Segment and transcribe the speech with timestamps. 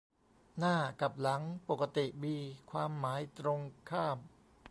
[0.59, 2.35] "หน้า" กับ "หลัง" ปกติมี
[2.71, 3.59] ความหมายตรง
[3.89, 4.17] ข้าม